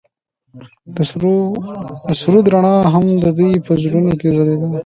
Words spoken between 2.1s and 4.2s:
سرود رڼا هم د دوی په زړونو